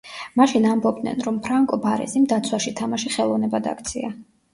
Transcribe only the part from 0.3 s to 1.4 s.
მაშინ ამბობდნენ, რომ